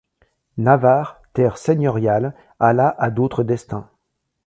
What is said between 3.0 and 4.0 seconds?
d'autres destins.